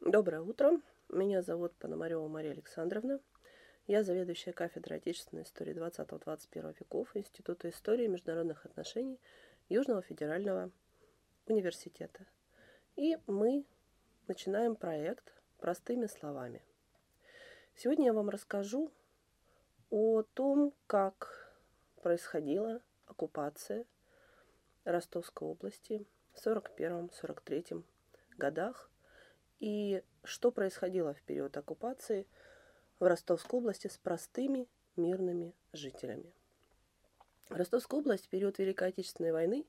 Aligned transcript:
Доброе 0.00 0.40
утро. 0.40 0.80
Меня 1.10 1.42
зовут 1.42 1.74
Пономарева 1.74 2.26
Мария 2.26 2.52
Александровна. 2.52 3.20
Я 3.86 4.02
заведующая 4.02 4.54
кафедрой 4.54 4.96
отечественной 4.96 5.42
истории 5.42 5.74
20-21 5.74 6.74
веков 6.80 7.14
Института 7.14 7.68
истории 7.68 8.06
и 8.06 8.08
международных 8.08 8.64
отношений 8.64 9.20
Южного 9.68 10.00
федерального 10.00 10.70
университета. 11.46 12.24
И 12.96 13.18
мы 13.26 13.66
начинаем 14.26 14.74
проект 14.74 15.34
простыми 15.58 16.06
словами. 16.06 16.62
Сегодня 17.76 18.06
я 18.06 18.14
вам 18.14 18.30
расскажу 18.30 18.90
о 19.90 20.22
том, 20.22 20.72
как 20.86 21.54
происходила 22.00 22.80
оккупация 23.04 23.84
Ростовской 24.84 25.46
области 25.46 26.06
в 26.32 26.46
41-43 26.46 27.84
годах 28.38 28.89
и 29.60 30.02
что 30.24 30.50
происходило 30.50 31.14
в 31.14 31.22
период 31.22 31.56
оккупации 31.56 32.26
в 32.98 33.06
Ростовской 33.06 33.60
области 33.60 33.86
с 33.86 33.96
простыми 33.98 34.66
мирными 34.96 35.54
жителями. 35.72 36.34
Ростовская 37.48 38.00
область 38.00 38.26
в 38.26 38.28
период 38.28 38.58
Великой 38.58 38.88
Отечественной 38.88 39.32
войны 39.32 39.64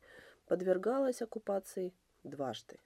подвергалась 0.48 1.22
оккупации 1.22 1.94
дважды. 2.24 2.80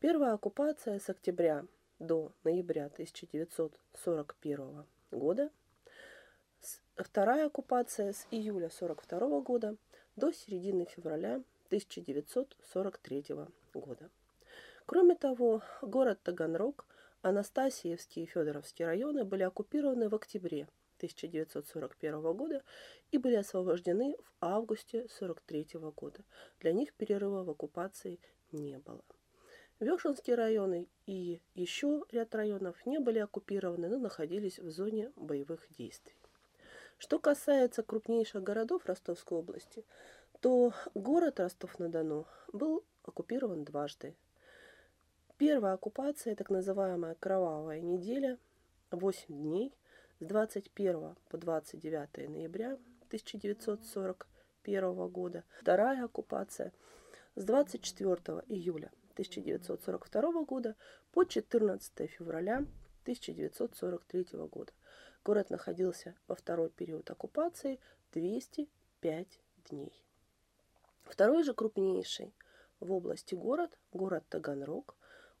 Первая 0.00 0.34
оккупация 0.34 0.98
с 0.98 1.08
октября 1.08 1.64
до 1.98 2.32
ноября 2.44 2.86
1941 2.86 4.84
года, 5.10 5.50
вторая 6.96 7.46
оккупация 7.46 8.12
с 8.12 8.26
июля 8.30 8.66
1942 8.66 9.40
года 9.40 9.76
до 10.16 10.32
середины 10.32 10.84
февраля 10.84 11.42
1943 11.68 13.24
года. 13.72 14.10
Кроме 14.86 15.14
того, 15.14 15.62
город 15.80 16.20
Таганрог, 16.22 16.86
Анастасиевский 17.22 18.24
и 18.24 18.26
Федоровский 18.26 18.84
районы 18.84 19.24
были 19.24 19.42
оккупированы 19.42 20.10
в 20.10 20.14
октябре 20.14 20.68
1941 20.98 22.20
года 22.20 22.62
и 23.10 23.16
были 23.16 23.36
освобождены 23.36 24.14
в 24.18 24.32
августе 24.40 24.98
1943 24.98 25.80
года. 25.90 26.20
Для 26.60 26.72
них 26.72 26.92
перерыва 26.92 27.44
в 27.44 27.50
оккупации 27.50 28.20
не 28.52 28.78
было. 28.78 29.02
Вешенские 29.80 30.36
районы 30.36 30.86
и 31.06 31.40
еще 31.54 32.04
ряд 32.12 32.34
районов 32.34 32.84
не 32.84 33.00
были 33.00 33.20
оккупированы, 33.20 33.88
но 33.88 33.98
находились 33.98 34.58
в 34.58 34.70
зоне 34.70 35.12
боевых 35.16 35.66
действий. 35.70 36.14
Что 36.98 37.18
касается 37.18 37.82
крупнейших 37.82 38.42
городов 38.42 38.84
Ростовской 38.84 39.38
области, 39.38 39.84
то 40.40 40.74
город 40.94 41.40
Ростов-на-Дону 41.40 42.26
был 42.52 42.84
оккупирован 43.02 43.64
дважды 43.64 44.14
Первая 45.36 45.74
оккупация, 45.74 46.36
так 46.36 46.48
называемая 46.48 47.16
кровавая 47.16 47.80
неделя, 47.80 48.38
8 48.92 49.26
дней, 49.28 49.74
с 50.20 50.26
21 50.26 51.16
по 51.28 51.36
29 51.36 52.30
ноября 52.30 52.78
1941 53.08 55.08
года. 55.08 55.42
Вторая 55.60 56.04
оккупация 56.04 56.72
с 57.34 57.42
24 57.42 58.44
июля 58.46 58.92
1942 59.14 60.44
года 60.44 60.76
по 61.10 61.24
14 61.24 62.08
февраля 62.08 62.58
1943 63.02 64.38
года. 64.46 64.72
Город 65.24 65.50
находился 65.50 66.14
во 66.28 66.36
второй 66.36 66.70
период 66.70 67.10
оккупации 67.10 67.80
205 68.12 69.40
дней. 69.68 70.04
Второй 71.02 71.42
же 71.42 71.54
крупнейший 71.54 72.32
в 72.78 72.92
области 72.92 73.34
город, 73.34 73.76
город 73.92 74.22
Таганрог, 74.28 74.94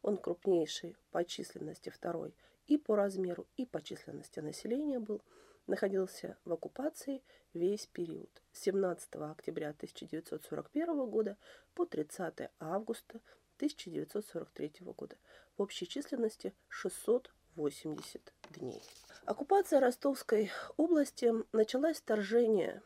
он 0.04 0.18
крупнейший 0.18 0.96
по 1.10 1.24
численности 1.24 1.88
второй 1.88 2.34
и 2.66 2.76
по 2.76 2.94
размеру, 2.94 3.46
и 3.56 3.64
по 3.64 3.80
численности 3.80 4.40
населения 4.40 4.98
был, 4.98 5.22
находился 5.66 6.36
в 6.44 6.52
оккупации 6.52 7.22
весь 7.54 7.86
период 7.86 8.28
с 8.52 8.60
17 8.60 9.16
октября 9.16 9.70
1941 9.70 11.06
года 11.06 11.38
по 11.74 11.86
30 11.86 12.50
августа 12.60 13.22
1943 13.56 14.72
года 14.80 15.16
в 15.56 15.62
общей 15.62 15.88
численности 15.88 16.52
680 16.68 18.34
дней. 18.50 18.82
Оккупация 19.24 19.80
Ростовской 19.80 20.50
области 20.76 21.32
началась 21.52 21.96
вторжение 21.96 22.82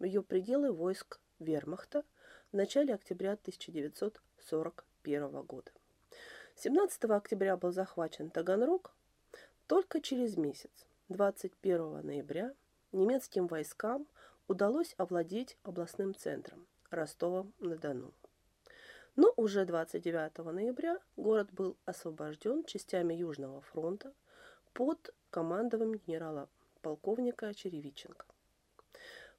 в 0.00 0.04
ее 0.04 0.24
пределы 0.24 0.72
войск 0.72 1.20
вермахта 1.38 2.02
в 2.50 2.56
начале 2.56 2.94
октября 2.94 3.34
1941 3.34 5.42
года. 5.42 5.70
17 6.60 7.04
октября 7.04 7.56
был 7.56 7.70
захвачен 7.70 8.30
Таганрог. 8.30 8.92
Только 9.68 10.00
через 10.00 10.36
месяц, 10.36 10.88
21 11.08 12.04
ноября, 12.04 12.52
немецким 12.90 13.46
войскам 13.46 14.08
удалось 14.48 14.92
овладеть 14.96 15.56
областным 15.62 16.16
центром 16.16 16.66
Ростовом-на-Дону. 16.90 18.12
Но 19.14 19.32
уже 19.36 19.66
29 19.66 20.38
ноября 20.52 20.98
город 21.16 21.48
был 21.52 21.76
освобожден 21.84 22.64
частями 22.64 23.14
Южного 23.14 23.60
фронта 23.60 24.12
под 24.72 25.14
командованием 25.30 26.00
генерала-полковника 26.08 27.54
Черевиченко. 27.54 28.26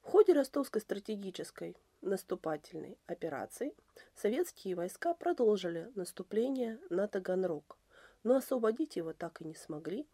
В 0.00 0.06
ходе 0.06 0.32
ростовской 0.32 0.80
стратегической 0.80 1.76
наступательной 2.02 2.98
операции 3.06 3.74
советские 4.14 4.74
войска 4.74 5.14
продолжили 5.14 5.90
наступление 5.94 6.78
на 6.90 7.08
Таганрог, 7.08 7.78
но 8.22 8.36
освободить 8.36 8.96
его 8.96 9.12
так 9.12 9.40
и 9.40 9.44
не 9.44 9.54
смогли, 9.54 10.06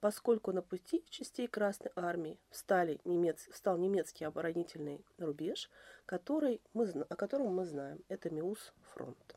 поскольку 0.00 0.52
на 0.52 0.62
пути 0.62 1.04
частей 1.08 1.48
Красной 1.48 1.90
Армии 1.96 2.38
встали 2.50 3.00
немец, 3.04 3.48
встал 3.50 3.78
немецкий 3.78 4.24
оборонительный 4.24 5.04
рубеж, 5.18 5.70
который 6.06 6.60
мы, 6.72 6.86
о 6.86 7.16
котором 7.16 7.54
мы 7.54 7.66
знаем. 7.66 8.02
Это 8.08 8.30
Миус 8.30 8.72
фронт. 8.82 9.36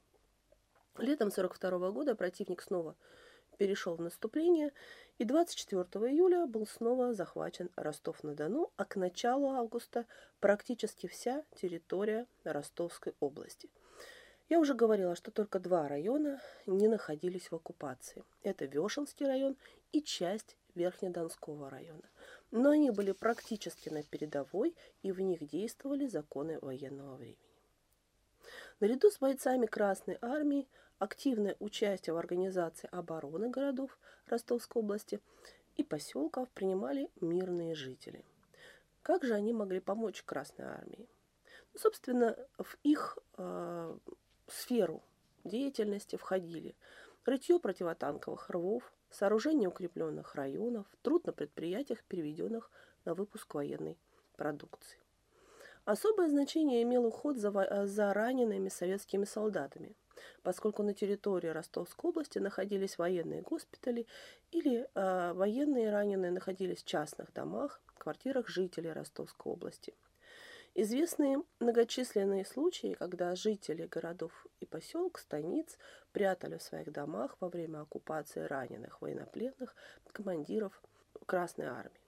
Летом 0.98 1.30
1942 1.30 1.92
года 1.92 2.16
противник 2.16 2.62
снова 2.62 2.96
перешел 3.62 3.96
в 3.96 4.02
наступление, 4.02 4.74
и 5.20 5.24
24 5.24 5.84
июля 6.12 6.48
был 6.48 6.66
снова 6.66 7.14
захвачен 7.14 7.70
Ростов-на-Дону, 7.76 8.72
а 8.76 8.86
к 8.86 8.96
началу 8.96 9.52
августа 9.52 10.08
практически 10.40 11.06
вся 11.06 11.44
территория 11.62 12.26
Ростовской 12.44 13.14
области. 13.20 13.70
Я 14.50 14.60
уже 14.60 14.74
говорила, 14.74 15.16
что 15.16 15.30
только 15.30 15.60
два 15.60 15.88
района 15.88 16.42
не 16.66 16.88
находились 16.88 17.52
в 17.52 17.56
оккупации. 17.56 18.24
Это 18.42 18.66
Вешенский 18.66 19.28
район 19.28 19.56
и 19.92 20.02
часть 20.02 20.58
Верхнедонского 20.74 21.70
района. 21.70 22.10
Но 22.50 22.72
они 22.72 22.90
были 22.90 23.12
практически 23.12 23.90
на 23.90 24.02
передовой, 24.02 24.76
и 25.04 25.12
в 25.12 25.22
них 25.22 25.48
действовали 25.48 26.08
законы 26.08 26.58
военного 26.64 27.16
времени. 27.16 27.38
Наряду 28.80 29.12
с 29.12 29.20
бойцами 29.20 29.68
Красной 29.68 30.18
Армии 30.20 30.68
активное 31.02 31.56
участие 31.60 32.14
в 32.14 32.18
организации 32.18 32.88
обороны 32.92 33.50
городов 33.50 33.98
Ростовской 34.28 34.84
области 34.84 35.20
и 35.76 35.84
поселков 35.84 36.48
принимали 36.52 37.10
мирные 37.20 37.74
жители. 37.74 38.24
Как 39.02 39.24
же 39.24 39.34
они 39.34 39.52
могли 39.52 39.80
помочь 39.80 40.22
Красной 40.22 40.66
Армии? 40.66 41.10
Ну, 41.74 41.80
собственно, 41.80 42.38
в 42.60 42.78
их 42.84 43.18
э, 43.38 43.98
сферу 44.48 45.02
деятельности 45.44 46.18
входили 46.18 46.76
рытье 47.26 47.60
противотанковых 47.60 48.52
рвов, 48.52 48.94
сооружение 49.10 49.70
укрепленных 49.70 50.36
районов, 50.36 50.86
труд 51.02 51.26
на 51.26 51.34
предприятиях, 51.34 52.04
переведенных 52.04 52.70
на 53.06 53.16
выпуск 53.16 53.56
военной 53.56 53.98
продукции. 54.36 55.00
Особое 55.84 56.30
значение 56.30 56.84
имел 56.84 57.08
уход 57.08 57.38
за, 57.38 57.88
за 57.88 58.14
ранеными 58.14 58.70
советскими 58.70 59.26
солдатами 59.26 59.96
поскольку 60.44 60.84
на 60.84 60.94
территории 60.94 61.48
Ростовской 61.48 62.10
области 62.10 62.40
находились 62.40 62.98
военные 62.98 63.42
госпитали 63.42 64.08
или 64.52 64.88
э, 64.94 65.34
военные 65.34 65.92
раненые 65.92 66.32
находились 66.32 66.84
в 66.84 66.86
частных 66.86 67.32
домах, 67.34 67.82
квартирах 67.98 68.48
жителей 68.48 68.92
Ростовской 68.92 69.54
области. 69.54 69.94
Известны 70.74 71.44
многочисленные 71.60 72.46
случаи, 72.46 72.94
когда 72.94 73.36
жители 73.36 73.88
городов 73.88 74.48
и 74.62 74.66
поселок, 74.66 75.20
станиц 75.20 75.78
прятали 76.14 76.58
в 76.58 76.64
своих 76.64 76.92
домах 76.92 77.36
во 77.42 77.50
время 77.50 77.82
оккупации 77.82 78.42
раненых 78.42 79.02
военнопленных 79.02 79.76
командиров 80.14 80.82
Красной 81.26 81.66
Армии. 81.66 82.02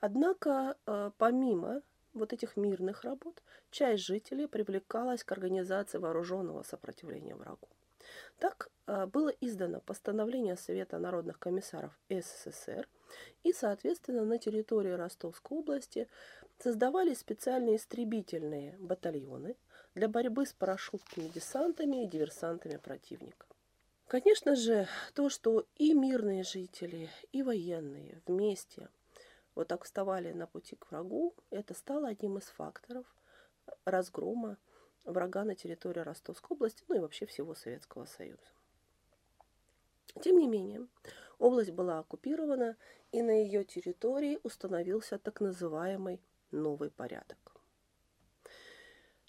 Однако, 0.00 0.76
э, 0.86 1.10
помимо 1.18 1.82
вот 2.14 2.32
этих 2.32 2.56
мирных 2.56 3.04
работ 3.04 3.42
часть 3.70 4.04
жителей 4.04 4.46
привлекалась 4.46 5.24
к 5.24 5.32
организации 5.32 5.98
вооруженного 5.98 6.62
сопротивления 6.62 7.34
врагу. 7.34 7.68
Так 8.38 8.70
а, 8.86 9.06
было 9.06 9.28
издано 9.40 9.80
постановление 9.80 10.56
Совета 10.56 10.98
народных 10.98 11.38
комиссаров 11.38 11.92
СССР, 12.08 12.88
и, 13.44 13.52
соответственно, 13.52 14.24
на 14.24 14.38
территории 14.38 14.90
Ростовской 14.90 15.58
области 15.58 16.08
создавались 16.58 17.18
специальные 17.18 17.76
истребительные 17.76 18.76
батальоны 18.78 19.56
для 19.94 20.08
борьбы 20.08 20.46
с 20.46 20.52
парашютными 20.52 21.28
десантами 21.28 22.04
и 22.04 22.08
диверсантами 22.08 22.76
противника. 22.76 23.46
Конечно 24.06 24.56
же, 24.56 24.88
то, 25.14 25.30
что 25.30 25.66
и 25.76 25.94
мирные 25.94 26.42
жители, 26.42 27.08
и 27.32 27.42
военные 27.42 28.20
вместе 28.26 28.88
вот 29.54 29.68
так 29.68 29.84
вставали 29.84 30.32
на 30.32 30.46
пути 30.46 30.76
к 30.76 30.90
врагу, 30.90 31.34
это 31.50 31.74
стало 31.74 32.08
одним 32.08 32.38
из 32.38 32.44
факторов 32.44 33.06
разгрома 33.84 34.58
врага 35.04 35.44
на 35.44 35.54
территории 35.54 36.00
Ростовской 36.00 36.56
области, 36.56 36.84
ну 36.88 36.96
и 36.96 37.00
вообще 37.00 37.26
всего 37.26 37.54
Советского 37.54 38.04
Союза. 38.04 38.52
Тем 40.20 40.38
не 40.38 40.46
менее, 40.46 40.86
область 41.38 41.70
была 41.70 41.98
оккупирована, 41.98 42.76
и 43.12 43.22
на 43.22 43.30
ее 43.30 43.64
территории 43.64 44.40
установился 44.42 45.18
так 45.18 45.40
называемый 45.40 46.20
новый 46.50 46.90
порядок. 46.90 47.38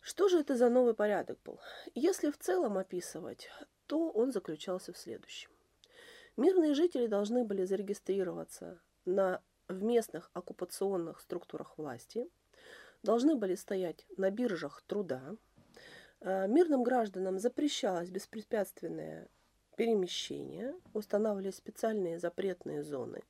Что 0.02 0.28
же 0.28 0.40
это 0.40 0.56
за 0.56 0.70
новый 0.70 0.94
порядок 0.94 1.40
был? 1.46 1.60
Если 1.96 2.30
в 2.30 2.38
целом 2.38 2.78
описывать, 2.78 3.50
то 3.88 4.10
он 4.10 4.32
заключался 4.32 4.92
в 4.92 4.98
следующем. 4.98 5.50
Мирные 6.36 6.74
жители 6.74 7.08
должны 7.08 7.46
были 7.46 7.64
зарегистрироваться 7.64 8.82
на, 9.06 9.42
в 9.68 9.84
местных 9.84 10.30
оккупационных 10.34 11.20
структурах 11.22 11.78
власти, 11.78 12.30
должны 13.04 13.36
были 13.36 13.56
стоять 13.56 14.06
на 14.18 14.30
биржах 14.30 14.82
труда, 14.88 15.36
э, 16.22 16.48
мирным 16.48 16.84
гражданам 16.84 17.40
запрещалось 17.40 18.10
беспрепятственное 18.10 19.28
перемещение, 19.76 20.76
устанавливались 20.94 21.56
специальные 21.56 22.20
запретные 22.20 22.84
зоны. 22.84 23.24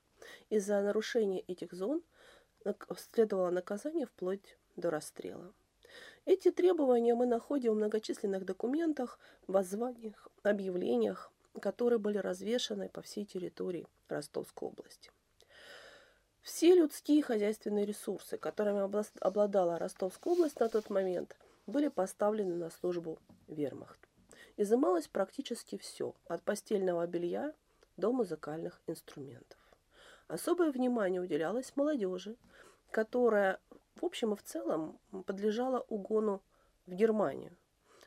Из-за 0.50 0.82
нарушения 0.82 1.42
этих 1.42 1.74
зон 1.74 2.04
следовало 2.96 3.50
наказание 3.50 4.06
вплоть 4.06 4.58
до 4.76 4.90
расстрела. 4.90 5.54
Эти 6.26 6.52
требования 6.52 7.16
мы 7.16 7.26
находим 7.26 7.74
в 7.74 7.78
многочисленных 7.78 8.46
документах, 8.46 9.20
воззваниях, 9.48 10.30
объявлениях, 10.44 11.32
которые 11.62 12.00
были 12.00 12.18
развешаны 12.18 12.90
по 12.90 13.02
всей 13.02 13.26
территории 13.26 13.88
Ростовской 14.08 14.70
области. 14.70 15.12
Все 16.44 16.76
людские 16.76 17.20
и 17.20 17.22
хозяйственные 17.22 17.86
ресурсы, 17.86 18.38
которыми 18.38 18.82
обладала 19.22 19.80
Ростовская 19.80 20.34
область 20.34 20.60
на 20.60 20.68
тот 20.68 20.90
момент, 20.90 21.38
были 21.68 21.88
поставлены 21.88 22.56
на 22.56 22.70
службу 22.70 23.18
вермахту. 23.48 24.10
Изымалось 24.58 25.08
практически 25.08 25.78
все, 25.78 26.14
от 26.28 26.44
постельного 26.44 27.08
белья 27.08 27.54
до 27.96 28.12
музыкальных 28.12 28.82
инструментов. 28.88 29.58
Особое 30.28 30.72
внимание 30.72 31.22
уделялось 31.22 31.78
молодежи, 31.78 32.36
которая 32.92 33.62
в 33.96 34.04
общем 34.04 34.34
и 34.34 34.36
в 34.36 34.44
целом 34.44 35.00
подлежала 35.26 35.86
угону 35.88 36.44
в 36.86 36.94
Германию, 36.94 37.56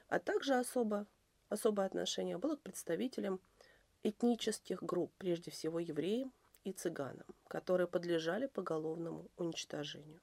а 0.09 0.19
также 0.19 0.55
особо, 0.56 1.06
особое 1.49 1.87
отношение 1.87 2.37
было 2.37 2.56
к 2.56 2.61
представителям 2.61 3.41
этнических 4.03 4.83
групп, 4.83 5.11
прежде 5.17 5.50
всего 5.50 5.81
евреям 5.81 6.33
и 6.67 6.73
цыганам, 6.73 7.27
которые 7.47 7.87
подлежали 7.87 8.47
поголовному 8.47 9.27
уничтожению. 9.37 10.21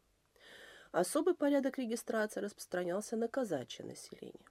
Особый 0.92 1.34
порядок 1.34 1.80
регистрации 1.80 2.42
распространялся 2.42 3.16
на 3.16 3.30
казачье 3.30 3.86
население. 3.86 4.46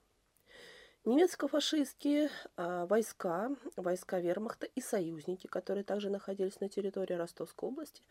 Немецко-фашистские 1.05 2.31
а, 2.57 2.87
войска, 2.87 3.51
войска 3.77 4.21
вермахта 4.21 4.67
и 4.67 4.81
союзники, 4.81 5.47
которые 5.47 5.85
также 5.85 6.09
находились 6.09 6.61
на 6.61 6.69
территории 6.69 7.15
Ростовской 7.15 7.69
области, 7.69 8.03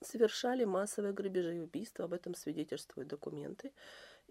совершали 0.00 0.64
массовые 0.64 1.12
грабежи 1.12 1.56
и 1.56 1.60
убийства, 1.60 2.06
об 2.06 2.14
этом 2.14 2.34
свидетельствуют 2.34 3.08
документы. 3.08 3.72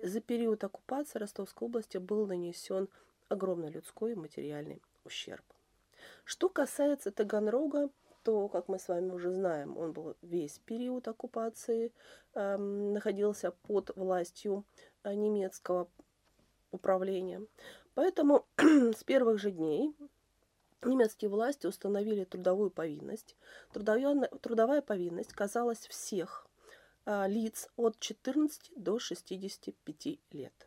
За 0.02 0.22
период 0.22 0.64
оккупации 0.64 1.20
Ростовской 1.20 1.68
области 1.68 1.98
был 1.98 2.26
нанесен 2.26 2.90
огромный 3.30 3.70
людской 3.70 4.14
и 4.14 4.16
материальный 4.16 4.82
ущерб. 5.04 5.46
Что 6.24 6.50
касается 6.50 7.12
Таганрога, 7.12 7.90
то, 8.28 8.50
как 8.50 8.68
мы 8.68 8.78
с 8.78 8.90
вами 8.90 9.12
уже 9.12 9.32
знаем, 9.32 9.78
он 9.78 9.94
был 9.94 10.18
весь 10.22 10.60
период 10.60 11.08
оккупации, 11.08 11.94
э, 12.34 12.58
находился 12.58 13.52
под 13.52 13.96
властью 13.96 14.66
э, 15.06 15.14
немецкого 15.14 15.90
управления. 16.72 17.42
Поэтому 17.94 18.46
с 18.58 19.06
первых 19.06 19.40
же 19.40 19.52
дней 19.52 19.96
немецкие 20.84 21.30
власти 21.30 21.68
установили 21.68 22.26
трудовую 22.26 22.70
повинность. 22.70 23.38
Трудовая, 23.72 24.28
трудовая 24.42 24.82
повинность 24.82 25.32
казалась 25.32 25.88
всех 25.88 26.50
а, 27.06 27.28
лиц 27.28 27.70
от 27.78 27.98
14 27.98 28.74
до 28.76 29.00
65 29.00 30.20
лет. 30.32 30.67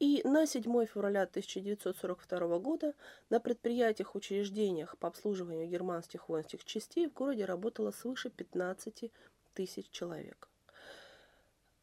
И 0.00 0.22
на 0.24 0.46
7 0.46 0.86
февраля 0.86 1.24
1942 1.24 2.58
года 2.58 2.94
на 3.28 3.38
предприятиях, 3.38 4.14
учреждениях 4.14 4.96
по 4.96 5.08
обслуживанию 5.08 5.68
германских 5.68 6.30
воинских 6.30 6.64
частей 6.64 7.06
в 7.06 7.12
городе 7.12 7.44
работало 7.44 7.90
свыше 7.90 8.30
15 8.30 9.12
тысяч 9.52 9.90
человек. 9.90 10.48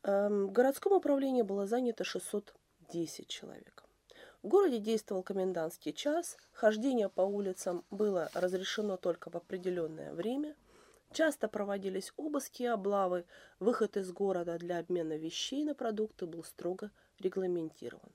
В 0.02 0.48
городском 0.48 0.94
управлении 0.94 1.44
было 1.44 1.68
занято 1.68 2.04
610 2.04 3.28
человек. 3.28 3.84
В 4.42 4.48
городе 4.48 4.80
действовал 4.80 5.22
комендантский 5.22 5.94
час, 5.94 6.38
хождение 6.54 7.10
по 7.10 7.22
улицам 7.22 7.86
было 7.92 8.32
разрешено 8.34 8.98
только 8.98 9.30
в 9.30 9.36
определенное 9.36 10.12
время, 10.14 10.56
часто 11.12 11.48
проводились 11.48 12.14
обыски 12.18 12.64
и 12.64 12.66
облавы, 12.66 13.26
выход 13.60 13.96
из 13.96 14.12
города 14.12 14.58
для 14.58 14.80
обмена 14.80 15.18
вещей 15.18 15.64
на 15.64 15.76
продукты 15.76 16.26
был 16.26 16.44
строго 16.44 16.90
регламентирован. 17.20 18.12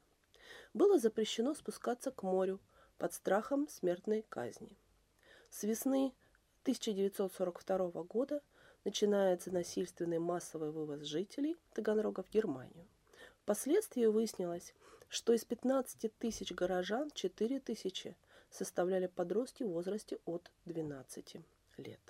Было 0.75 0.99
запрещено 0.99 1.55
спускаться 1.55 2.11
к 2.11 2.23
морю 2.23 2.61
под 2.99 3.13
страхом 3.13 3.69
смертной 3.69 4.25
казни. 4.29 4.77
С 5.51 5.65
весны 5.65 6.15
1942 6.63 8.03
года 8.05 8.41
начинается 8.85 9.51
насильственный 9.51 10.19
массовый 10.19 10.71
вывоз 10.71 11.03
жителей 11.03 11.57
Таганрога 11.75 12.23
в 12.23 12.31
Германию. 12.31 12.87
Впоследствии 13.43 14.07
выяснилось, 14.07 14.75
что 15.09 15.33
из 15.33 15.45
15 15.45 16.17
тысяч 16.19 16.53
горожан 16.53 17.11
4 17.11 17.61
тысячи 17.61 18.17
составляли 18.51 19.09
подростки 19.09 19.63
в 19.63 19.71
возрасте 19.71 20.19
от 20.25 20.51
12 20.65 21.37
лет. 21.79 22.01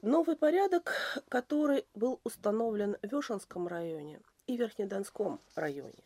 Новый 0.00 0.36
порядок, 0.36 0.92
который 1.28 1.84
был 1.94 2.20
установлен 2.22 2.96
в 3.02 3.06
Вешенском 3.12 3.66
районе 3.66 4.20
и 4.48 4.56
Верхнедонском 4.56 5.40
районе, 5.54 6.02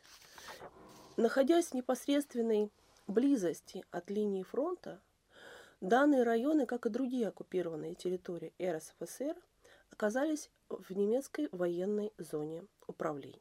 находясь 1.16 1.68
в 1.68 1.74
непосредственной 1.74 2.70
близости 3.06 3.84
от 3.90 4.10
линии 4.10 4.42
фронта, 4.42 5.00
данные 5.80 6.24
районы, 6.24 6.66
как 6.66 6.84
и 6.84 6.90
другие 6.90 7.28
оккупированные 7.28 7.94
территории 7.94 8.52
РСФСР, 8.60 9.36
оказались 9.90 10.50
в 10.68 10.90
немецкой 10.90 11.48
военной 11.52 12.12
зоне 12.18 12.66
управления. 12.86 13.38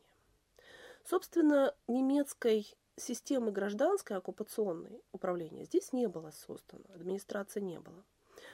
Собственно, 1.03 1.73
немецкой 1.87 2.71
системы 2.95 3.51
гражданской 3.51 4.17
оккупационной 4.17 5.01
управления 5.11 5.65
здесь 5.65 5.93
не 5.93 6.07
было 6.07 6.29
создано, 6.29 6.83
администрации 6.93 7.59
не 7.59 7.79
было. 7.79 8.03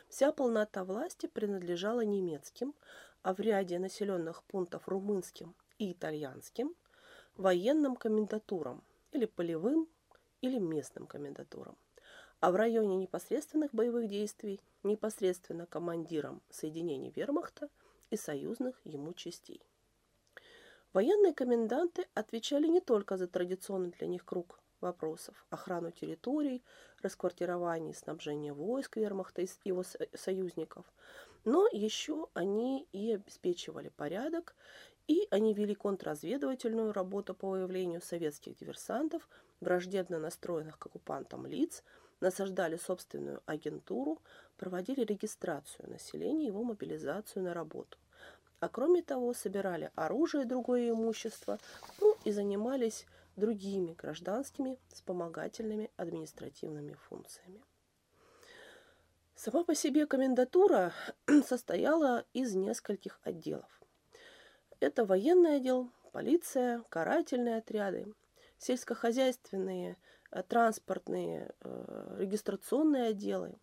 Вся 0.07 0.31
полнота 0.31 0.85
власти 0.85 1.25
принадлежала 1.25 2.01
немецким, 2.01 2.73
а 3.21 3.33
в 3.33 3.39
ряде 3.41 3.79
населенных 3.79 4.43
пунктов 4.43 4.87
румынским 4.87 5.53
и 5.79 5.91
итальянским, 5.91 6.75
военным 7.35 7.95
комендатурам 7.95 8.83
или 9.11 9.25
полевым, 9.25 9.87
или 10.41 10.59
местным 10.59 11.07
комендатурам. 11.07 11.77
А 12.39 12.51
в 12.51 12.55
районе 12.55 12.95
непосредственных 12.97 13.73
боевых 13.73 14.07
действий 14.07 14.61
непосредственно 14.83 15.65
командирам 15.65 16.41
соединений 16.49 17.11
вермахта 17.15 17.69
и 18.11 18.17
союзных 18.17 18.79
ему 18.83 19.13
частей. 19.13 19.61
Военные 20.93 21.33
коменданты 21.33 22.07
отвечали 22.13 22.67
не 22.67 22.79
только 22.79 23.17
за 23.17 23.27
традиционный 23.27 23.91
для 23.91 24.07
них 24.07 24.23
круг 24.23 24.59
вопросов– 24.81 25.45
охрану 25.49 25.91
территорий, 25.91 26.63
расквартирование 27.01 27.91
и 27.91 27.95
снабжение 27.95 28.53
войск 28.53 28.97
вермахта 28.97 29.41
и 29.41 29.47
его 29.63 29.83
союзников, 30.13 30.85
но 31.45 31.67
еще 31.71 32.27
они 32.33 32.87
и 32.91 33.13
обеспечивали 33.13 33.89
порядок, 33.89 34.55
и 35.07 35.27
они 35.31 35.53
вели 35.53 35.73
контрразведывательную 35.73 36.93
работу 36.93 37.33
по 37.33 37.49
выявлению 37.49 38.01
советских 38.01 38.55
диверсантов, 38.57 39.27
враждебно 39.61 40.19
настроенных 40.19 40.77
к 40.77 40.85
оккупантам 40.85 41.45
лиц, 41.45 41.83
насаждали 42.19 42.77
собственную 42.77 43.41
агентуру, 43.45 44.19
проводили 44.57 45.01
регистрацию 45.01 45.89
населения 45.89 46.45
и 46.45 46.47
его 46.47 46.63
мобилизацию 46.63 47.43
на 47.43 47.53
работу 47.53 47.97
а 48.59 48.69
кроме 48.69 49.01
того 49.01 49.33
собирали 49.33 49.91
оружие 49.95 50.43
и 50.43 50.47
другое 50.47 50.89
имущество, 50.89 51.59
ну 51.99 52.15
и 52.23 52.31
занимались 52.31 53.05
другими 53.35 53.93
гражданскими 53.93 54.79
вспомогательными 54.89 55.91
административными 55.95 56.93
функциями. 56.93 57.61
Сама 59.35 59.63
по 59.63 59.75
себе 59.75 60.07
комендатура 60.07 60.93
состояла 61.45 62.25
из 62.33 62.55
нескольких 62.55 63.19
отделов. 63.23 63.69
Это 64.79 65.05
военный 65.05 65.55
отдел, 65.55 65.89
полиция, 66.11 66.83
карательные 66.89 67.57
отряды, 67.57 68.13
сельскохозяйственные 68.59 69.97
э, 70.31 70.43
транспортные 70.43 71.51
э, 71.61 72.15
регистрационные 72.19 73.05
отделы, 73.07 73.55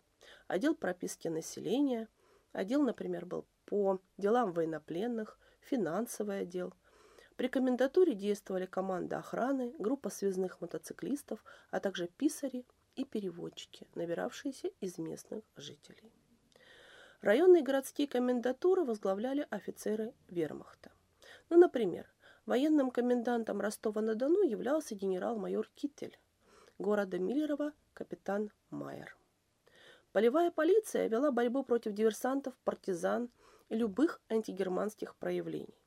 отдел 0.47 0.75
прописки 0.75 1.29
населения, 1.29 2.09
отдел, 2.51 2.81
например, 2.81 3.25
был 3.25 3.45
по 3.65 4.01
делам 4.17 4.51
военнопленных, 4.51 5.39
финансовый 5.61 6.41
отдел. 6.41 6.73
При 7.37 7.47
комендатуре 7.47 8.13
действовали 8.13 8.65
команда 8.65 9.19
охраны, 9.19 9.73
группа 9.79 10.09
связных 10.09 10.59
мотоциклистов, 10.59 11.43
а 11.71 11.79
также 11.79 12.07
писари 12.07 12.65
и 12.95 13.05
переводчики, 13.05 13.87
набиравшиеся 13.95 14.69
из 14.81 14.97
местных 14.97 15.43
жителей. 15.55 16.11
Районные 17.21 17.63
городские 17.63 18.07
комендатуры 18.07 18.83
возглавляли 18.83 19.47
офицеры 19.49 20.13
вермахта. 20.29 20.91
Ну, 21.49 21.57
например, 21.57 22.07
военным 22.45 22.91
комендантом 22.91 23.61
Ростова-на-Дону 23.61 24.43
являлся 24.43 24.95
генерал-майор 24.95 25.69
Киттель, 25.75 26.17
города 26.79 27.19
Миллерова 27.19 27.73
капитан 27.93 28.51
Майер. 28.69 29.15
Полевая 30.11 30.49
полиция 30.49 31.07
вела 31.07 31.31
борьбу 31.31 31.63
против 31.63 31.93
диверсантов, 31.93 32.55
партизан 32.63 33.29
и 33.69 33.75
любых 33.75 34.21
антигерманских 34.29 35.15
проявлений. 35.15 35.77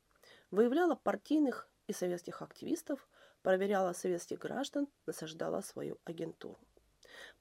Выявляла 0.51 0.95
партийных 0.95 1.67
и 1.87 1.93
советских 1.93 2.41
активистов, 2.41 3.07
проверяла 3.41 3.93
советских 3.93 4.39
граждан, 4.39 4.87
насаждала 5.05 5.61
свою 5.61 5.97
агентуру. 6.05 6.59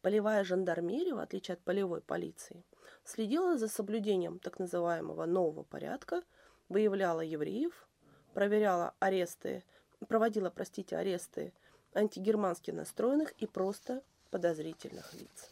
Полевая 0.01 0.45
жандармерия, 0.45 1.15
в 1.15 1.19
отличие 1.19 1.55
от 1.55 1.61
полевой 1.61 2.01
полиции, 2.01 2.65
следила 3.05 3.57
за 3.59 3.69
соблюдением 3.69 4.39
так 4.39 4.59
называемого 4.59 5.27
нового 5.27 5.63
порядка, 5.63 6.23
выявляла 6.69 7.21
евреев, 7.21 7.88
проверяла 8.35 8.95
аресты, 8.99 9.65
проводила, 10.09 10.51
простите, 10.51 10.97
аресты 10.97 11.53
антигермански 11.95 12.71
настроенных 12.71 13.33
и 13.39 13.47
просто 13.47 14.03
подозрительных 14.31 15.13
лиц. 15.15 15.51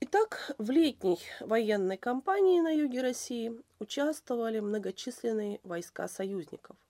Итак, 0.00 0.54
в 0.58 0.70
летней 0.70 1.18
военной 1.40 1.96
кампании 1.96 2.60
на 2.60 2.70
юге 2.70 3.00
России 3.00 3.52
участвовали 3.78 4.60
многочисленные 4.60 5.60
войска 5.62 6.08
союзников– 6.08 6.76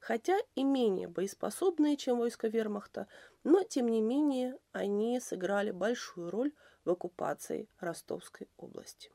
хотя 0.00 0.38
и 0.54 0.64
менее 0.64 1.08
боеспособные, 1.08 1.96
чем 1.96 2.18
войска 2.18 2.48
вермахта, 2.48 3.06
но 3.44 3.62
тем 3.62 3.88
не 3.88 4.00
менее 4.00 4.56
они 4.72 5.20
сыграли 5.20 5.70
большую 5.70 6.30
роль 6.30 6.52
в 6.84 6.90
оккупации 6.90 7.68
Ростовской 7.78 8.48
области. 8.56 9.10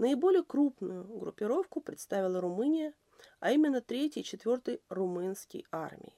Наиболее 0.00 0.42
крупную 0.42 1.04
группировку 1.04 1.82
представила 1.82 2.40
Румыния, 2.40 2.94
а 3.38 3.52
именно 3.52 3.82
3 3.82 4.06
и 4.06 4.24
4 4.24 4.80
румынские 4.88 5.64
армии. 5.70 6.14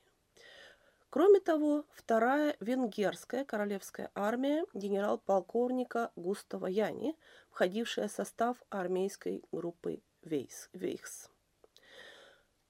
Кроме 1.11 1.41
того, 1.41 1.85
вторая 1.93 2.57
венгерская 2.61 3.45
королевская 3.45 4.13
армия 4.15 4.65
генерал-полковника 4.73 6.13
Густава 6.15 6.69
Яни, 6.69 7.17
входившая 7.51 8.07
в 8.07 8.13
состав 8.13 8.57
армейской 8.71 9.43
группы 9.51 10.01
Вейхс. 10.23 11.29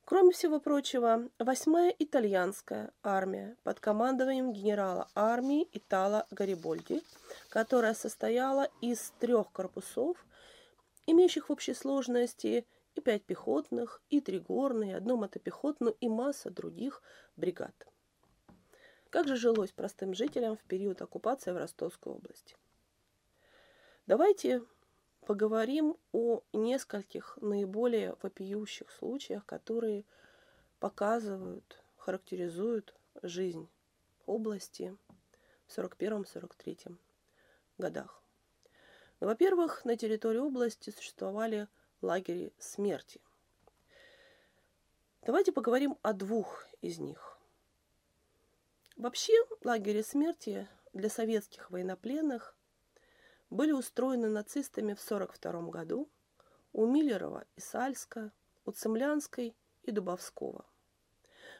Кроме 0.06 0.32
всего 0.32 0.60
прочего, 0.60 1.28
восьмая 1.38 1.94
итальянская 1.98 2.90
армия 3.02 3.58
под 3.64 3.80
командованием 3.80 4.54
генерала 4.54 5.08
армии 5.14 5.68
Итала 5.74 6.26
Гарибольди, 6.30 7.02
которая 7.50 7.92
состояла 7.92 8.66
из 8.80 9.12
трех 9.20 9.52
корпусов, 9.52 10.16
имеющих 11.06 11.48
в 11.48 11.52
общей 11.52 11.74
сложности 11.74 12.66
и 12.94 13.00
пять 13.00 13.24
пехотных, 13.24 14.02
и 14.10 14.20
три 14.20 14.38
горные, 14.38 14.96
одну 14.96 15.16
мотопехотную 15.16 15.96
и 16.00 16.08
масса 16.08 16.50
других 16.50 17.02
бригад. 17.36 17.74
Как 19.10 19.28
же 19.28 19.36
жилось 19.36 19.72
простым 19.72 20.14
жителям 20.14 20.56
в 20.56 20.62
период 20.62 21.02
оккупации 21.02 21.52
в 21.52 21.56
Ростовской 21.56 22.12
области? 22.12 22.56
Давайте 24.06 24.62
поговорим 25.26 25.96
о 26.12 26.42
нескольких 26.52 27.38
наиболее 27.40 28.16
вопиющих 28.22 28.90
случаях, 28.90 29.44
которые 29.46 30.04
показывают, 30.80 31.82
характеризуют 31.96 32.94
жизнь 33.22 33.68
области 34.26 34.96
в 35.66 35.78
41-43 35.78 36.96
годах. 37.78 38.21
Во-первых, 39.22 39.84
на 39.84 39.96
территории 39.96 40.38
области 40.38 40.90
существовали 40.90 41.68
лагеря 42.00 42.50
смерти. 42.58 43.20
Давайте 45.24 45.52
поговорим 45.52 45.96
о 46.02 46.12
двух 46.12 46.66
из 46.80 46.98
них. 46.98 47.38
Вообще, 48.96 49.32
лагеря 49.62 50.02
смерти 50.02 50.68
для 50.92 51.08
советских 51.08 51.70
военнопленных 51.70 52.56
были 53.48 53.70
устроены 53.70 54.28
нацистами 54.28 54.92
в 54.92 55.04
1942 55.04 55.70
году 55.70 56.08
у 56.72 56.84
Миллерова 56.86 57.44
и 57.54 57.60
Сальска, 57.60 58.32
у 58.66 58.72
Цемлянской 58.72 59.54
и 59.84 59.92
Дубовского. 59.92 60.64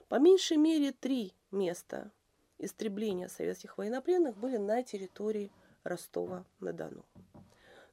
По 0.09 0.17
меньшей 0.17 0.57
мере 0.57 0.91
три 0.91 1.33
места 1.53 2.11
истребления 2.59 3.29
советских 3.29 3.79
военнопленных 3.79 4.37
были 4.37 4.57
на 4.57 4.83
территории 4.83 5.53
Ростова-на-Дону. 5.85 7.05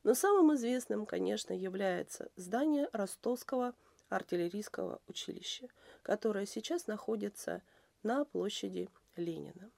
Но 0.04 0.14
самым 0.14 0.56
известным, 0.56 1.06
конечно, 1.06 1.54
является 1.54 2.30
здание 2.36 2.88
Ростовского 2.94 3.74
артиллерийского 4.10 5.02
училища, 5.08 5.68
которое 6.04 6.46
сейчас 6.46 6.88
находится 6.88 7.62
на 8.04 8.26
площади 8.26 8.90
Ленина. 9.16 9.70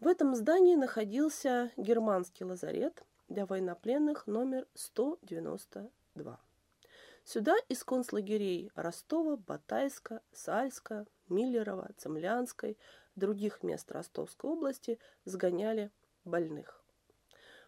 В 0.00 0.06
этом 0.06 0.34
здании 0.34 0.74
находился 0.74 1.72
германский 1.76 2.44
лазарет 2.44 3.02
для 3.28 3.46
военнопленных 3.46 4.26
номер 4.26 4.66
192. 4.74 6.38
Сюда 7.24 7.56
из 7.68 7.82
концлагерей 7.82 8.70
Ростова, 8.76 9.36
Батайска, 9.36 10.20
Сальска, 10.32 11.06
Миллерова, 11.28 11.90
Цемлянской, 11.96 12.78
других 13.16 13.62
мест 13.62 13.90
Ростовской 13.90 14.50
области 14.50 14.98
сгоняли 15.24 15.90
больных. 16.24 16.85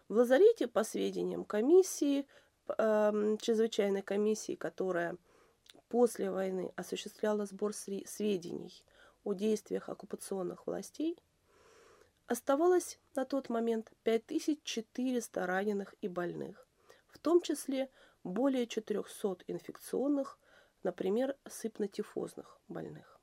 В 0.09 0.15
лазарете, 0.15 0.67
по 0.67 0.83
сведениям 0.83 1.45
комиссии, 1.45 2.27
э, 2.67 3.37
чрезвычайной 3.41 4.01
комиссии, 4.01 4.55
которая 4.55 5.15
после 5.87 6.29
войны 6.29 6.73
осуществляла 6.75 7.45
сбор 7.45 7.73
сведений 7.73 8.83
о 9.23 9.33
действиях 9.33 9.87
оккупационных 9.87 10.67
властей– 10.67 11.17
Оставалось 12.29 12.99
на 13.15 13.25
тот 13.25 13.49
момент 13.49 13.91
5400 14.03 15.47
раненых 15.47 15.95
и 15.99 16.07
больных, 16.07 16.67
в 17.07 17.17
том 17.17 17.41
числе 17.41 17.89
более 18.23 18.67
400 18.67 19.45
инфекционных, 19.47 20.37
например, 20.83 21.35
сыпнотифозных 21.49 22.61
больных. 22.67 23.19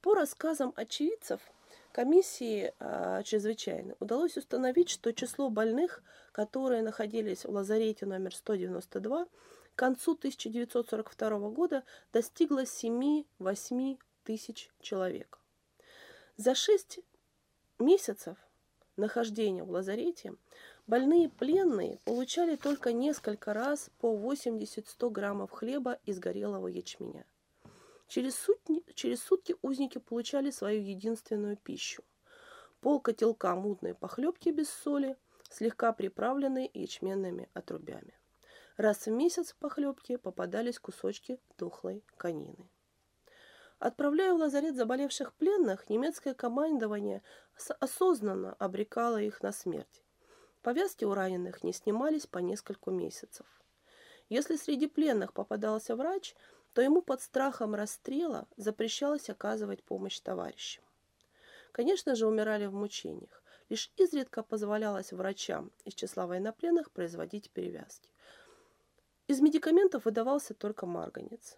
По 0.00 0.14
рассказам 0.14 0.72
очевидцев, 0.74 1.40
комиссии 1.92 2.72
э, 2.78 3.22
чрезвычайно 3.24 3.94
удалось 4.00 4.36
установить, 4.36 4.88
что 4.88 5.12
число 5.12 5.50
больных, 5.50 6.02
которые 6.32 6.82
находились 6.82 7.44
в 7.44 7.50
лазарете 7.50 8.06
номер 8.06 8.34
192, 8.34 9.24
к 9.24 9.28
концу 9.74 10.12
1942 10.12 11.38
года 11.50 11.84
достигло 12.12 12.64
7-8 12.64 13.98
тысяч 14.24 14.70
человек. 14.80 15.38
За 16.36 16.54
шесть 16.54 17.00
месяцев 17.78 18.36
нахождения 18.96 19.64
в 19.64 19.70
лазарете 19.70 20.34
больные 20.86 21.28
пленные 21.28 21.98
получали 22.04 22.56
только 22.56 22.92
несколько 22.92 23.54
раз 23.54 23.90
по 24.00 24.14
80-100 24.14 25.10
граммов 25.10 25.50
хлеба 25.50 25.98
из 26.04 26.18
горелого 26.18 26.68
ячменя. 26.68 27.24
Через 28.10 28.34
сутки, 28.34 28.82
через 28.94 29.22
сутки 29.22 29.54
узники 29.62 29.98
получали 29.98 30.50
свою 30.50 30.82
единственную 30.82 31.56
пищу. 31.56 32.02
Пол 32.80 33.00
котелка 33.00 33.54
мутной 33.54 33.94
похлебки 33.94 34.48
без 34.48 34.68
соли, 34.68 35.16
слегка 35.48 35.92
приправленные 35.92 36.68
ячменными 36.74 37.48
отрубями. 37.54 38.18
Раз 38.76 39.06
в 39.06 39.10
месяц 39.12 39.52
в 39.52 39.56
похлебке 39.58 40.18
попадались 40.18 40.80
кусочки 40.80 41.38
тухлой 41.56 42.02
конины. 42.16 42.68
Отправляя 43.78 44.34
в 44.34 44.38
лазарет 44.38 44.74
заболевших 44.74 45.32
пленных, 45.34 45.88
немецкое 45.88 46.34
командование 46.34 47.22
осознанно 47.78 48.54
обрекало 48.54 49.22
их 49.22 49.40
на 49.40 49.52
смерть. 49.52 50.02
Повязки 50.62 51.04
у 51.04 51.14
раненых 51.14 51.62
не 51.62 51.72
снимались 51.72 52.26
по 52.26 52.38
несколько 52.38 52.90
месяцев. 52.90 53.46
Если 54.30 54.54
среди 54.54 54.86
пленных 54.86 55.32
попадался 55.32 55.96
врач, 55.96 56.36
то 56.72 56.80
ему 56.80 57.02
под 57.02 57.20
страхом 57.20 57.74
расстрела 57.74 58.46
запрещалось 58.56 59.28
оказывать 59.28 59.82
помощь 59.82 60.20
товарищам. 60.20 60.84
Конечно 61.72 62.14
же, 62.14 62.28
умирали 62.28 62.66
в 62.66 62.72
мучениях. 62.72 63.42
Лишь 63.68 63.90
изредка 63.96 64.44
позволялось 64.44 65.12
врачам 65.12 65.72
из 65.84 65.94
числа 65.94 66.28
военнопленных 66.28 66.92
производить 66.92 67.50
перевязки. 67.50 68.08
Из 69.26 69.40
медикаментов 69.40 70.04
выдавался 70.04 70.54
только 70.54 70.86
марганец. 70.86 71.56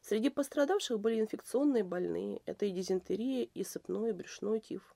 Среди 0.00 0.30
пострадавших 0.30 0.98
были 0.98 1.20
инфекционные 1.20 1.84
больные, 1.84 2.40
это 2.46 2.64
и 2.64 2.70
дизентерия, 2.70 3.44
и 3.44 3.64
сыпной, 3.64 4.10
и 4.10 4.12
брюшной 4.12 4.60
тиф. 4.60 4.94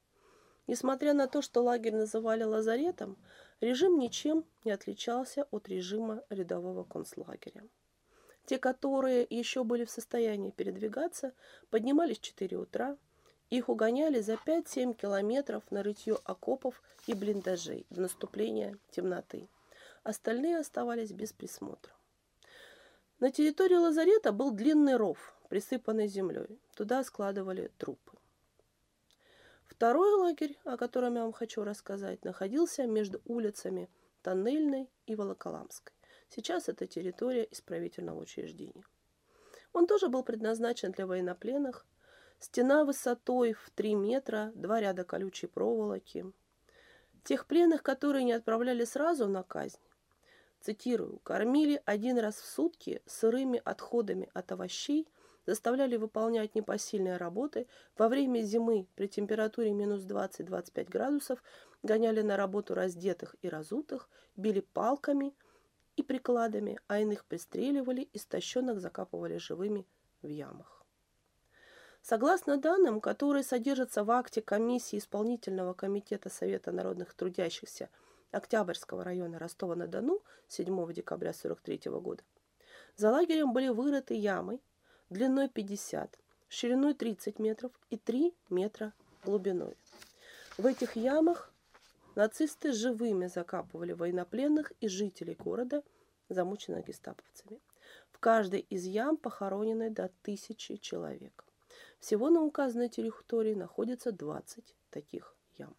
Несмотря 0.67 1.13
на 1.13 1.27
то, 1.27 1.43
что 1.43 1.63
лагерь 1.63 1.95
называли 1.95 2.45
лазаретом, 2.45 3.17
режим 3.61 3.99
ничем 3.99 4.45
не 4.65 4.71
отличался 4.71 5.47
от 5.51 5.69
режима 5.69 6.23
рядового 6.31 6.85
концлагеря. 6.85 7.65
Те, 8.47 8.59
которые 8.59 9.27
еще 9.29 9.65
были 9.65 9.85
в 9.85 9.91
состоянии 9.91 10.51
передвигаться, 10.51 11.33
поднимались 11.71 12.19
в 12.19 12.23
4 12.23 12.57
утра, 12.57 12.97
их 13.51 13.69
угоняли 13.69 14.21
за 14.21 14.35
5-7 14.35 14.95
километров 14.95 15.63
на 15.71 15.83
рытье 15.83 16.19
окопов 16.25 16.83
и 17.07 17.15
блиндажей 17.15 17.87
до 17.91 18.03
наступления 18.03 18.79
темноты. 18.91 19.49
Остальные 20.05 20.59
оставались 20.59 21.13
без 21.13 21.33
присмотра. 21.33 21.93
На 23.21 23.31
территории 23.31 23.77
лазарета 23.77 24.33
был 24.33 24.51
длинный 24.51 24.97
ров, 24.97 25.35
присыпанный 25.49 26.09
землей. 26.09 26.59
Туда 26.75 27.05
складывали 27.05 27.71
трупы. 27.79 28.17
Второй 29.83 30.15
лагерь, 30.15 30.57
о 30.63 30.77
котором 30.77 31.17
я 31.17 31.23
вам 31.23 31.33
хочу 31.33 31.65
рассказать, 31.65 32.25
находился 32.25 32.87
между 32.87 33.21
улицами 33.25 33.91
Тоннельной 34.23 34.89
и 35.07 35.17
Волоколамской. 35.17 35.93
Сейчас 36.29 36.69
это 36.69 36.87
территория 36.87 37.49
исправительного 37.51 38.21
учреждения. 38.21 38.85
Он 39.73 39.89
тоже 39.89 40.07
был 40.07 40.23
предназначен 40.23 40.93
для 40.93 41.05
военнопленных. 41.05 41.85
Стена 42.39 42.85
высотой 42.85 43.55
в 43.55 43.71
3 43.75 43.97
метра, 43.97 44.53
два 44.55 44.79
ряда 44.79 45.03
колючей 45.03 45.49
проволоки. 45.49 46.27
Тех 47.25 47.47
пленных, 47.47 47.83
которые 47.83 48.23
не 48.23 48.35
отправляли 48.35 48.85
сразу 48.85 49.27
на 49.27 49.43
казнь, 49.43 49.81
цитирую, 50.61 51.19
кормили 51.25 51.83
один 51.87 52.21
раз 52.21 52.37
в 52.37 52.47
сутки 52.47 53.03
сырыми 53.07 53.61
отходами 53.65 54.31
от 54.33 54.53
овощей, 54.53 55.09
заставляли 55.47 55.97
выполнять 55.97 56.55
непосильные 56.55 57.17
работы, 57.17 57.67
во 57.97 58.09
время 58.09 58.43
зимы 58.43 58.87
при 58.95 59.07
температуре 59.07 59.73
минус 59.73 60.03
20-25 60.03 60.89
градусов 60.89 61.43
гоняли 61.83 62.23
на 62.23 62.37
работу 62.37 62.75
раздетых 62.75 63.37
и 63.43 63.49
разутых, 63.49 64.09
били 64.37 64.61
палками– 64.61 65.35
и 65.97 66.03
прикладами, 66.03 66.79
а 66.89 67.01
иных 67.01 67.25
пристреливали, 67.25 68.09
истощенных 68.13 68.81
закапывали 68.81 69.37
живыми 69.37 69.87
в 70.23 70.29
ямах. 70.29 70.85
Согласно 72.01 72.57
данным, 72.57 73.01
которые 73.01 73.45
содержатся 73.45 74.03
в 74.03 74.11
акте 74.11 74.43
комиссии 74.43 74.99
Исполнительного 74.99 75.75
комитета 75.75 76.31
Совета 76.31 76.73
народных 76.73 77.15
трудящихся 77.15 77.91
Октябрьского 78.33 79.05
района 79.05 79.39
Ростова-на-Дону 79.39 80.21
7 80.49 80.93
декабря 80.93 81.31
1943 81.31 81.93
года, 82.01 82.25
за 82.97 83.11
лагерем 83.11 83.53
были 83.53 83.69
вырыты 83.69 84.15
ямы 84.15 84.61
длиной 85.13 85.49
50, 85.49 86.19
шириной 86.49 86.95
30 86.95 87.39
метров 87.39 87.73
и 87.91 87.97
3 87.97 88.35
метра 88.51 88.93
глубиной. 89.25 89.77
В 90.59 90.67
этих 90.67 90.97
ямах 90.97 91.53
Нацисты 92.15 92.73
живыми 92.73 93.27
закапывали 93.27 93.93
военнопленных 93.93 94.73
и 94.81 94.89
жителей 94.89 95.35
города, 95.35 95.83
замученных 96.29 96.87
гестаповцами. 96.87 97.59
В 98.11 98.19
каждой 98.19 98.61
из 98.61 98.85
ям 98.85 99.17
похоронены 99.17 99.89
до 99.89 100.11
тысячи 100.23 100.77
человек. 100.77 101.45
Всего 102.01 102.29
на 102.29 102.43
указанной 102.43 102.91
территории 102.91 103.55
находится 103.55 104.13
20 104.13 104.75
таких 104.91 105.35
ям. 105.57 105.75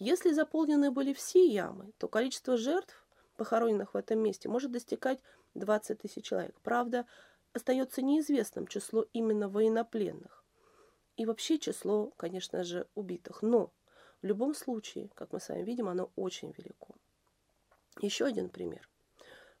Если 0.00 0.32
заполнены 0.32 0.90
были 0.90 1.12
все 1.12 1.46
ямы, 1.46 1.92
то 1.98 2.08
количество 2.08 2.56
жертв, 2.56 3.04
похороненных 3.36 3.94
в 3.94 3.96
этом 3.96 4.18
месте, 4.18 4.48
может 4.48 4.72
достигать 4.72 5.20
20 5.54 6.00
тысяч 6.00 6.24
человек. 6.24 6.56
Правда, 6.64 7.06
остается 7.56 8.02
неизвестным 8.02 8.66
число 8.66 9.06
именно 9.12 9.48
военнопленных. 9.48 10.44
И 11.16 11.26
вообще 11.26 11.58
число, 11.58 12.12
конечно 12.16 12.62
же, 12.64 12.86
убитых. 12.94 13.42
Но 13.42 13.72
в 14.22 14.26
любом 14.26 14.54
случае, 14.54 15.10
как 15.14 15.32
мы 15.32 15.40
с 15.40 15.48
вами 15.48 15.62
видим, 15.62 15.88
оно 15.88 16.10
очень 16.16 16.54
велико. 16.56 16.94
Еще 18.00 18.24
один 18.26 18.48
пример. 18.48 18.88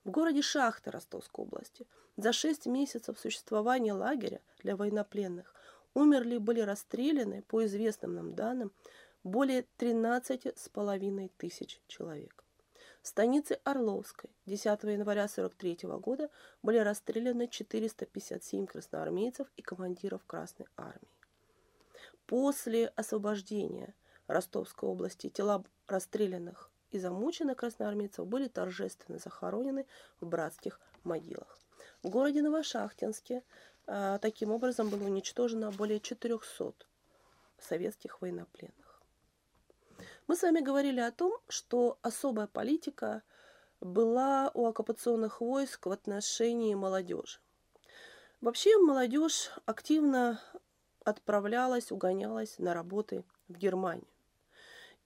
В 0.04 0.10
городе 0.10 0.42
Шахта 0.42 0.90
Ростовской 0.92 1.44
области 1.44 1.86
за 2.16 2.32
6 2.32 2.66
месяцев 2.66 3.18
существования 3.18 3.92
лагеря 3.92 4.40
для 4.62 4.76
военнопленных 4.76 5.54
умерли 5.94 6.38
были 6.38 6.60
расстреляны, 6.60 7.42
по 7.42 7.64
известным 7.64 8.14
нам 8.14 8.34
данным, 8.34 8.72
более 9.24 9.66
13,5 9.78 11.30
тысяч 11.36 11.80
человек. 11.88 12.45
В 13.06 13.08
станице 13.08 13.60
Орловской 13.62 14.30
10 14.46 14.66
января 14.66 15.26
1943 15.26 15.88
года 16.00 16.28
были 16.64 16.78
расстреляны 16.78 17.46
457 17.46 18.66
красноармейцев 18.66 19.46
и 19.56 19.62
командиров 19.62 20.24
Красной 20.26 20.66
Армии. 20.76 21.06
После 22.26 22.88
освобождения– 22.88 23.94
Ростовской 24.26 24.88
области 24.88 25.28
тела 25.28 25.62
расстрелянных 25.86 26.68
и 26.90 26.98
замученных 26.98 27.56
красноармейцев 27.58 28.26
были 28.26 28.48
торжественно 28.48 29.20
захоронены 29.20 29.86
в 30.20 30.26
братских 30.26 30.80
могилах. 31.04 31.60
В 32.02 32.08
городе 32.08 32.42
Новошахтинске 32.42 33.44
а, 33.86 34.18
таким 34.18 34.50
образом 34.50 34.88
было 34.88 35.04
уничтожено 35.04 35.70
более 35.70 36.00
400 36.00 36.74
советских 37.60 38.20
военнопленных. 38.20 38.85
Мы 40.26 40.34
с 40.34 40.42
вами 40.42 40.60
говорили 40.60 40.98
о 40.98 41.12
том, 41.12 41.38
что 41.48 41.98
особая 42.02 42.48
политика 42.48 43.22
была 43.80 44.50
у 44.54 44.66
оккупационных 44.66 45.40
войск 45.40 45.86
в 45.86 45.90
отношении 45.92 46.74
молодежи. 46.74 47.38
Вообще 48.40 48.76
молодежь 48.78 49.50
активно 49.66 50.40
отправлялась, 51.04 51.92
угонялась 51.92 52.58
на 52.58 52.74
работы 52.74 53.22
в 53.48 53.56
Германию. 53.56 54.08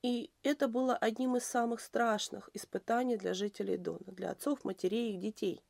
И 0.02 0.30
это 0.42 0.68
было 0.68 0.96
одним 0.96 1.36
из 1.36 1.44
самых 1.44 1.80
страшных 1.80 2.48
испытаний 2.54 3.18
для 3.18 3.34
жителей 3.34 3.76
Дона, 3.76 4.06
для 4.06 4.30
отцов, 4.30 4.64
матерей 4.64 5.14
и 5.14 5.18
детей. 5.18 5.62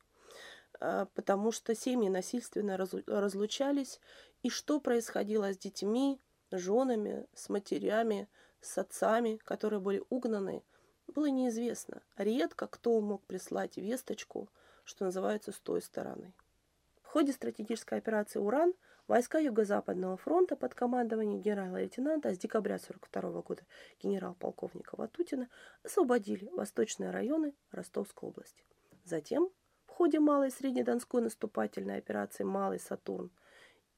А, 0.78 1.06
потому 1.14 1.50
что 1.50 1.74
семьи 1.74 2.08
насильственно 2.08 2.76
разлучались, 2.76 4.00
и 4.44 4.48
что 4.48 4.78
происходило 4.78 5.52
с 5.52 5.58
детьми, 5.58 6.20
женами, 6.52 7.26
с 7.34 7.48
матерями, 7.48 8.28
с 8.60 8.78
отцами, 8.78 9.36
которые 9.44 9.80
были 9.80 10.02
угнаны, 10.08 10.62
было 11.06 11.26
неизвестно. 11.26 12.02
Редко 12.16 12.66
кто 12.66 13.00
мог 13.00 13.24
прислать 13.24 13.76
весточку, 13.76 14.48
что 14.84 15.04
называется, 15.04 15.52
с 15.52 15.58
той 15.58 15.82
стороны. 15.82 16.32
В 17.02 17.08
ходе 17.08 17.32
стратегической 17.32 17.98
операции 17.98 18.38
«Уран» 18.38 18.74
Войска 19.10 19.40
Юго-Западного 19.40 20.16
фронта 20.16 20.54
под 20.54 20.72
командованием 20.74 21.40
генерала-лейтенанта 21.40 22.32
с 22.32 22.38
декабря 22.38 22.76
1942 22.76 23.42
года 23.42 23.62
генерал-полковника 24.00 24.94
Ватутина 24.94 25.48
освободили 25.82 26.48
восточные 26.50 27.10
районы 27.10 27.52
Ростовской 27.72 28.28
области. 28.28 28.62
Затем 29.02 29.50
в 29.86 29.90
ходе 29.90 30.20
малой 30.20 30.46
и 30.46 30.50
среднедонской 30.52 31.22
наступательной 31.22 31.98
операции 31.98 32.44
«Малый 32.44 32.78
Сатурн» 32.78 33.32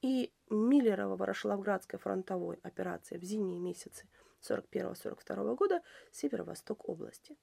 и 0.00 0.32
Миллерово-Ворошиловградской 0.48 1.98
фронтовой 1.98 2.58
операции 2.62 3.18
в 3.18 3.22
зимние 3.22 3.60
месяцы 3.60 4.08
1941-1942 4.42 5.54
года 5.56 5.82
северо-восток 6.10 6.88
области. 6.88 7.36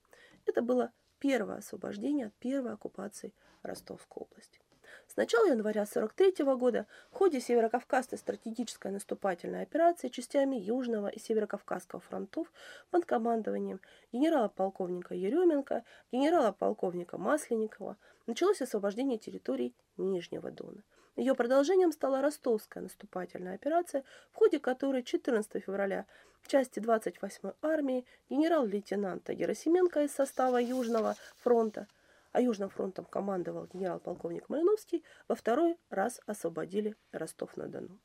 Это 0.46 0.62
было 0.62 0.92
первое 1.20 1.58
освобождение 1.58 2.28
от 2.28 2.34
первой 2.36 2.74
оккупации 2.74 3.34
Ростовской 3.64 4.24
области. 4.24 4.60
С 5.08 5.16
начала 5.16 5.46
января 5.48 5.84
1943 5.84 6.46
года 6.56 6.86
в 7.12 7.16
ходе 7.16 7.40
Северокавказской 7.40 8.18
стратегической 8.18 8.92
наступательной 8.92 9.62
операции 9.62 10.08
частями 10.08 10.56
Южного 10.56 11.08
и 11.08 11.20
Северокавказского 11.20 12.00
фронтов 12.00 12.52
под 12.90 13.06
командованием 13.06 13.82
генерала-полковника 14.12 15.16
Еременко, 15.16 15.84
генерала-полковника 16.12 17.18
Масленникова 17.18 17.98
началось 18.28 18.62
освобождение 18.62 19.18
территорий 19.18 19.76
Нижнего 19.98 20.52
Дона. 20.52 20.84
Ее 21.20 21.36
продолжением 21.36 21.92
стала 21.92 22.22
ростовская 22.22 22.82
наступательная 22.82 23.56
операция, 23.56 24.06
в 24.32 24.36
ходе 24.38 24.58
которой 24.58 25.04
14 25.04 25.62
февраля 25.62 26.06
в 26.42 26.48
части 26.48 26.80
28-й 26.80 27.54
армии 27.62 28.06
генерал-лейтенанта 28.30 29.34
Герасименко 29.34 30.04
из 30.04 30.14
состава 30.14 30.58
Южного 30.62 31.16
фронта– 31.38 31.88
а 32.32 32.42
Южным 32.42 32.70
фронтом 32.70 33.06
командовал 33.06 33.68
генерал-полковник 33.74 34.50
Малиновский, 34.50 35.04
во 35.28 35.36
второй 35.36 35.78
раз 35.90 36.22
освободили 36.26 36.96
Ростов-на-Дону. 37.12 38.00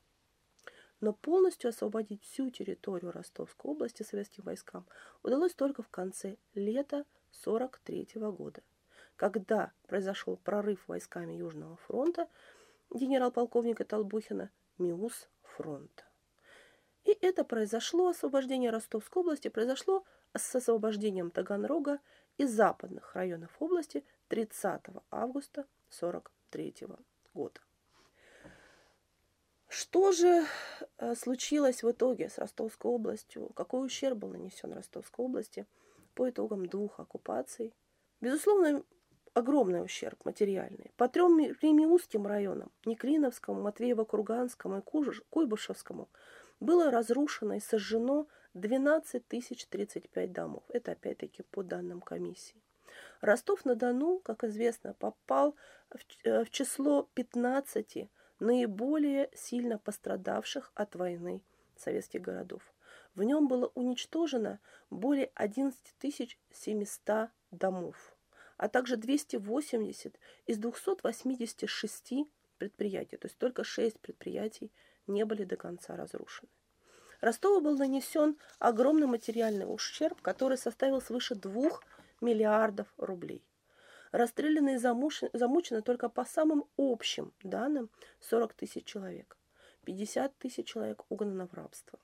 Но 0.99 1.13
полностью 1.13 1.69
освободить 1.69 2.23
всю 2.23 2.49
территорию 2.49 3.11
Ростовской 3.11 3.71
области 3.71 4.03
советским 4.03 4.43
войскам 4.43 4.85
удалось 5.23 5.53
только 5.53 5.83
в 5.83 5.89
конце 5.89 6.37
лета 6.53 7.05
1943 7.43 8.21
года, 8.31 8.61
когда 9.15 9.71
произошел 9.87 10.37
прорыв 10.37 10.87
войсками 10.87 11.33
Южного 11.33 11.75
фронта 11.77 12.27
генерал-полковника 12.95 13.83
Толбухина 13.83 14.49
МИУС 14.77 15.29
фронта. 15.43 16.03
И 17.03 17.15
это 17.21 17.43
произошло, 17.43 18.09
освобождение 18.09 18.71
Ростовской 18.71 19.21
области 19.21 19.47
произошло 19.47 20.03
с 20.33 20.55
освобождением 20.55 21.29
Таганрога 21.29 21.99
и 22.37 22.45
западных 22.45 23.13
районов 23.13 23.51
области 23.59 24.03
30 24.29 24.81
августа 25.11 25.65
1943 25.89 26.87
года. 27.33 27.61
Что 29.67 30.11
же 30.11 30.45
э, 30.97 31.15
случилось 31.15 31.83
в 31.83 31.91
итоге 31.91 32.29
с 32.29 32.37
Ростовской 32.37 32.89
областью? 32.89 33.49
Какой 33.55 33.85
ущерб 33.85 34.19
был 34.19 34.29
нанесен 34.29 34.73
Ростовской 34.73 35.25
области 35.25 35.65
по 36.13 36.29
итогам 36.29 36.65
двух 36.65 36.99
оккупаций? 36.99 37.73
Безусловно, 38.21 38.83
огромный 39.35 39.83
ущерб 39.83 40.23
материальный. 40.25 40.91
По 40.95 41.07
трем 41.09 41.37
Ремиузским 41.39 42.25
районам, 42.25 42.71
Неклиновскому, 42.85 43.67
Матвеево-Курганскому 43.67 44.79
и 44.79 45.21
Куйбышевскому, 45.29 46.09
было 46.61 46.89
разрушено 46.89 47.55
и 47.55 47.59
сожжено 47.59 48.27
12 48.53 49.27
тысяч 49.27 49.67
35 49.67 50.31
домов. 50.31 50.63
Это 50.69 50.93
опять-таки 50.93 51.43
по 51.43 51.63
данным 51.63 51.99
комиссии. 51.99 52.55
Ростов-на-Дону, 53.19 54.19
как 54.19 54.45
известно, 54.45 54.93
попал 54.93 55.55
в 55.89 55.99
э, 56.23 56.45
число 56.49 57.09
15 57.13 58.09
наиболее 58.39 59.29
сильно 59.35 59.77
пострадавших 59.77 60.71
от 60.75 60.95
войны 60.95 61.41
советских 61.75 62.21
городов. 62.21 62.61
В 63.15 63.23
нем 63.23 63.49
было 63.49 63.69
уничтожено 63.75 64.59
более 64.89 65.29
11 65.35 65.77
700 66.53 67.29
домов, 67.51 68.14
а 68.57 68.67
также 68.69 68.97
280 68.97 70.19
из 70.45 70.57
286 70.57 72.13
предприятий, 72.57 73.17
то 73.17 73.27
есть 73.27 73.37
только 73.37 73.63
6 73.63 73.99
предприятий 73.99 74.71
не 75.07 75.25
были 75.25 75.43
до 75.43 75.55
конца 75.57 75.95
разрушены. 75.95 76.49
Ростову 77.21 77.61
был 77.61 77.77
нанесен 77.77 78.37
огромный 78.59 79.07
материальный 79.07 79.65
ущерб, 79.65 80.21
который 80.21 80.57
составил 80.57 81.01
свыше 81.01 81.35
2 81.35 81.79
миллиардов 82.21 82.87
рублей. 82.97 83.43
Расстреляны 84.11 84.75
и 84.75 84.77
замучены 84.77 85.81
только 85.81 86.09
по 86.09 86.23
самым 86.23 86.65
общим 86.77 87.33
данным 87.43 87.89
40 88.21 88.53
тысяч 88.53 88.85
человек. 88.85 89.37
50 89.85 90.37
тысяч 90.37 90.67
человек 90.67 91.03
угнано 91.09 91.47
в 91.47 91.53
рабство. 91.53 91.99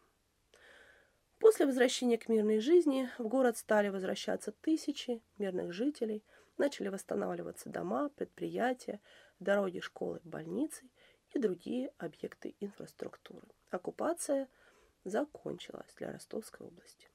После 1.40 1.66
возвращения 1.66 2.18
к 2.18 2.30
мирной 2.30 2.60
жизни 2.60 3.10
в 3.18 3.28
город 3.28 3.58
стали 3.58 3.90
возвращаться 3.90 4.52
тысячи 4.52 5.22
мирных 5.40 5.74
жителей, 5.74 6.24
начали 6.62 6.90
восстанавливаться 6.90 7.70
дома, 7.70 8.10
предприятия, 8.10 9.02
дороги, 9.40 9.80
школы, 9.80 10.22
больницы 10.24 10.88
и 11.32 11.40
другие 11.40 11.92
объекты 11.98 12.56
инфраструктуры. 12.60 13.48
Оккупация 13.72 14.48
закончилась 15.04 15.94
для 15.98 16.12
Ростовской 16.12 16.68
области. 16.68 17.12